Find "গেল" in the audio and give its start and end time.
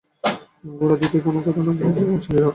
2.41-2.49